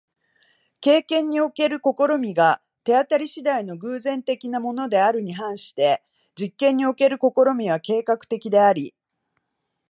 [0.79, 6.03] 経験における試みが手当り次第の偶然的なものであるに反して、
[6.35, 8.95] 実験における試みは計画的であり、